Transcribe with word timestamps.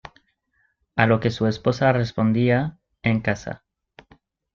A 0.95 1.05
lo 1.05 1.19
que 1.19 1.29
su 1.29 1.45
esposa 1.45 1.91
respondía 1.93 2.79
"En 3.03 3.19
casa". 3.21 3.63